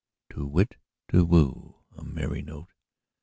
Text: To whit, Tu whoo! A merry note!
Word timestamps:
To 0.31 0.47
whit, 0.47 0.77
Tu 1.09 1.23
whoo! 1.23 1.83
A 1.95 2.03
merry 2.03 2.41
note! 2.41 2.71